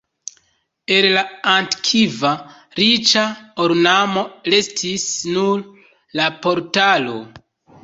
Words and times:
El 0.93 1.07
la 1.17 1.21
antikva 1.51 2.31
riĉa 2.79 3.27
ornamo 3.67 4.25
restis 4.55 5.07
nur 5.37 5.63
la 6.23 6.29
portalo. 6.49 7.25